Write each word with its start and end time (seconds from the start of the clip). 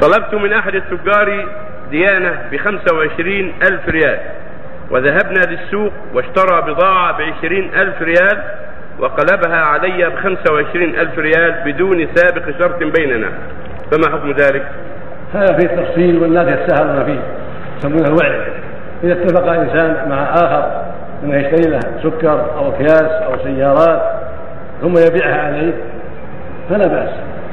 طلبت 0.00 0.34
من 0.34 0.52
أحد 0.52 0.74
التجار 0.74 1.46
ديانة 1.90 2.38
بخمسة 2.52 2.96
وعشرين 2.96 3.54
ألف 3.62 3.88
ريال 3.88 4.18
وذهبنا 4.90 5.40
للسوق 5.48 5.92
واشترى 6.14 6.62
بضاعة 6.62 7.18
بعشرين 7.18 7.74
ألف 7.74 8.02
ريال 8.02 8.42
وقلبها 8.98 9.56
علي 9.56 10.10
بخمسة 10.10 10.52
وعشرين 10.52 10.94
ألف 10.94 11.18
ريال 11.18 11.54
بدون 11.64 12.08
سابق 12.14 12.58
شرط 12.58 12.78
بيننا. 12.98 13.28
فما 13.90 14.12
حكم 14.12 14.30
ذلك؟ 14.30 14.66
هذا 15.34 15.58
فيه 15.58 15.66
تفصيل 15.66 16.22
والناس 16.22 16.48
يتساهلون 16.48 17.04
فيه 17.04 17.20
يسمونه 17.78 18.08
الوعد 18.08 18.42
إذا 19.04 19.12
اتفق 19.12 19.46
إنسان 19.48 20.08
مع 20.08 20.22
آخر 20.22 20.82
أنه 21.24 21.36
يشتري 21.36 21.70
له 21.70 21.80
سكر 22.02 22.50
أو 22.56 22.68
أكياس 22.68 23.02
أو 23.02 23.38
سيارات 23.44 24.02
ثم 24.80 24.94
يبيعها 25.08 25.42
عليه 25.42 25.72
فلا 26.70 26.88
بأس. 26.88 27.10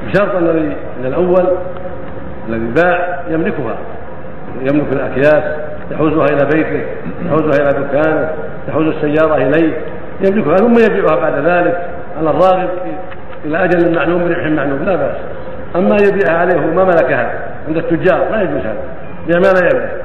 بشرط 0.07 0.36
الذي 0.36 0.75
الأول 1.05 1.57
الذي 2.50 2.84
باع 2.84 3.20
يملكها. 3.30 3.78
يملك 4.61 4.93
الأكياس 4.93 5.43
يحوزها 5.92 6.25
إلى 6.25 6.50
بيته 6.54 6.86
يحوزها 7.25 7.61
إلى 7.61 7.83
دكانه 7.83 8.29
يحوز 8.68 8.87
السيارة 8.87 9.36
إليه 9.36 9.74
يملكها 10.21 10.56
ثم 10.56 10.73
يبيعها 10.73 11.15
بعد 11.15 11.34
ذلك 11.46 11.87
على 12.18 12.29
الراغب 12.29 12.70
إلى 13.46 13.64
أجل 13.64 13.96
معلوم 13.96 14.23
بربح 14.23 14.46
معلوم 14.46 14.84
لا 14.84 14.96
بأس. 14.96 15.15
أما 15.75 15.97
يبيعها 16.07 16.37
عليه 16.39 16.56
ما 16.60 16.84
ملكها 16.84 17.34
عند 17.68 17.78
التجار 17.78 18.32
لا 18.32 18.42
يجوز 18.42 18.59
هذا. 18.59 18.78
بيع 19.28 19.39
ما 19.39 19.59
لا 19.59 19.70
يملك. 19.73 20.01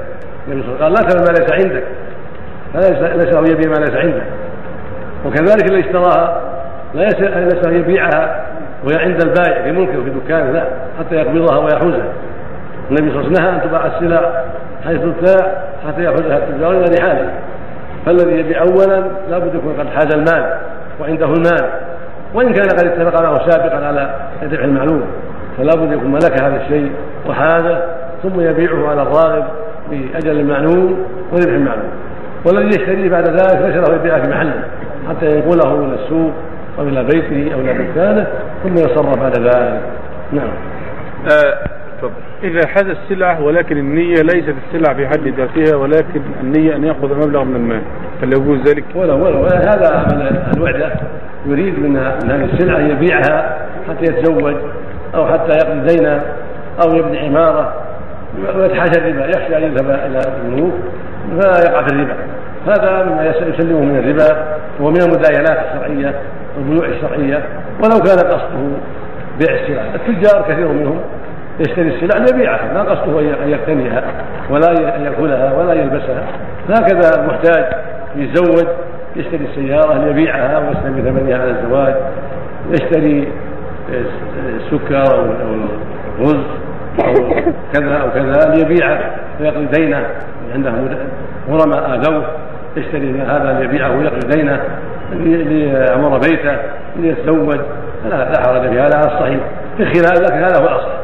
النبي 0.48 0.62
صلى 0.62 0.86
الله 0.86 0.98
عليه 0.98 1.06
وسلم 1.06 1.24
قال 1.24 1.24
لا 1.24 1.32
ما 1.32 1.38
ليس 1.38 1.52
عندك. 1.52 1.84
ليس 2.74 3.34
له 3.34 3.52
يبيع 3.52 3.70
ما 3.70 3.84
ليس 3.84 3.96
عنده 3.96 4.22
وكذلك 5.26 5.70
اللي 5.70 5.80
اشتراها 5.80 6.40
لا 6.94 7.02
ليس 7.04 7.66
يبيعها 7.66 8.46
وهي 8.84 8.96
عند 8.96 9.22
البائع 9.22 9.62
في 9.62 9.72
ملكه 9.72 9.98
وفي 9.98 10.10
دكانه 10.10 10.50
لا 10.50 10.64
حتى 10.98 11.14
يقبضها 11.14 11.58
ويحوزها. 11.58 12.12
النبي 12.90 13.10
صلى 13.12 13.20
الله 13.20 13.40
عليه 13.40 13.48
وسلم 13.48 13.54
أن 13.54 13.60
تباع 13.68 13.86
السلع 13.86 14.44
حيث 14.84 15.00
تباع 15.00 15.52
حتى 15.88 16.02
يأخذها 16.02 16.38
التجار 16.38 16.70
إلى 16.70 16.84
رحاله. 16.98 17.30
فالذي 18.06 18.38
يبيع 18.38 18.62
اولا 18.62 19.02
لابد 19.30 19.54
يكون 19.54 19.74
قد 19.78 19.86
حاز 19.88 20.14
المال 20.14 20.54
وعنده 21.00 21.26
المال. 21.26 21.70
وإن 22.34 22.52
كان 22.52 22.68
قد 22.68 22.86
اتفق 22.86 23.22
معه 23.22 23.50
سابقا 23.50 23.86
على 23.86 24.14
الربح 24.42 24.64
المعلوم 24.64 25.02
فلا 25.58 25.70
بد 25.76 25.92
يكون 25.92 26.12
ملك 26.12 26.42
هذا 26.42 26.62
الشيء 26.62 26.92
وحازه 27.28 27.82
ثم 28.22 28.40
يبيعه 28.40 28.88
على 28.88 29.02
الراغب 29.02 29.44
باجل 29.90 30.44
معلوم 30.44 31.06
وربح 31.32 31.52
معلوم 31.52 31.90
والذي 32.46 32.66
يشتريه 32.66 33.10
بعد 33.10 33.28
ذلك 33.28 33.62
ليس 33.62 33.88
له 33.88 33.94
يبيعه 33.94 34.22
في 34.22 34.28
محله 34.30 34.62
حتى 35.08 35.26
ينقله 35.26 35.74
إلى 35.74 35.94
السوق 35.94 36.32
أو 36.78 36.84
إلى 36.84 37.04
بيته 37.04 37.54
أو 37.54 37.60
إلى 37.60 37.72
دكانه 37.72 38.26
ثم 38.62 38.74
يتصرف 38.74 39.18
بعد 39.18 39.38
ذلك. 39.38 39.80
نعم. 40.32 40.52
إذا 42.42 42.66
حاز 42.66 42.86
السلعة 42.86 43.42
ولكن 43.42 43.76
النية 43.76 44.14
ليست 44.14 44.54
السلعة 44.66 44.96
في 44.96 45.08
حد 45.08 45.28
ذاتها 45.28 45.76
ولكن 45.76 46.20
النية 46.40 46.76
أن 46.76 46.84
يأخذ 46.84 47.14
مبلغ 47.14 47.44
من 47.44 47.56
المال. 47.56 47.80
هل 48.22 48.28
يجوز 48.28 48.68
ذلك؟ 48.68 48.84
ولا 48.94 49.14
ولا, 49.14 49.38
ولا. 49.38 49.58
هذا 49.58 50.06
من 50.14 50.42
الوعدة 50.56 50.92
يريد 51.46 51.78
من 51.78 51.96
هذه 51.96 52.48
السلعة 52.52 52.78
يبيعها 52.78 53.66
حتى 53.88 54.04
يتزوج 54.04 54.54
أو 55.14 55.26
حتى 55.26 55.52
يقضي 55.52 55.96
دينا 55.96 56.22
أو 56.84 56.96
يبني 56.96 57.18
عمارة 57.18 57.74
ويتحاشى 58.56 59.00
الربا. 59.00 59.26
يخشى 59.26 59.56
أن 59.56 59.62
يذهب 59.62 59.90
إلى 59.90 60.20
البنوك 60.36 60.72
فيقع 61.40 61.82
في 61.82 61.92
الربا. 61.92 62.14
هذا 62.66 63.04
مما 63.04 63.26
يسلمه 63.26 63.80
من 63.80 63.98
الربا 63.98 64.56
ومن 64.80 65.00
المداينات 65.02 65.58
الشرعية 65.66 66.14
والبيوع 66.56 66.86
الشرعية 66.86 67.42
ولو 67.82 68.02
كان 68.02 68.18
قصده 68.18 68.76
بيع 69.38 69.54
السلع 69.54 69.82
التجار 69.94 70.42
كثير 70.48 70.68
منهم 70.68 71.00
يشتري 71.60 71.88
السلع 71.88 72.24
ليبيعها 72.24 72.72
ما 72.74 72.82
قصده 72.82 73.20
أن 73.20 73.48
يقتنيها 73.48 74.02
ولا 74.50 74.70
يأكلها 74.80 75.52
ولا 75.52 75.72
يلبسها. 75.72 76.22
هكذا 76.68 77.22
المحتاج 77.22 77.64
يتزوج 78.16 78.66
يشتري 79.16 79.44
السيارة 79.44 80.04
ليبيعها 80.04 80.58
ويستلم 80.58 80.94
ثمنها 80.94 81.38
على 81.38 81.50
الزواج 81.50 81.94
يشتري 82.70 83.28
السكر 84.56 84.96
أو 84.96 85.24
الرز 86.18 86.44
أو 87.04 87.14
كذا 87.74 87.96
أو 87.96 88.10
كذا 88.10 88.54
ليبيعه 88.54 89.00
ويقضي 89.40 89.66
دينه. 89.66 90.06
عنده 90.54 90.72
غرماء 91.50 91.94
اذوه 91.94 92.24
يشتري 92.76 93.20
هذا 93.20 93.58
ليبيعه 93.60 93.98
ويقضي 93.98 94.36
دينه 94.36 94.60
ليعمر 95.12 96.18
بيته 96.18 96.56
ليتزوج. 96.96 97.58
لا 98.10 98.30
لا 98.30 98.40
حرج 98.40 98.60
في 98.60 98.80
هذا 98.80 98.96
على 98.96 99.06
الصحيح. 99.06 99.40
في 99.76 99.84
خلال 99.84 100.22
لكن 100.22 100.36
هذا 100.36 100.62
هو 100.62 100.68
الاصل 100.68 100.99